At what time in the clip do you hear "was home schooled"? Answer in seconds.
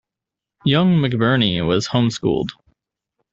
1.63-2.53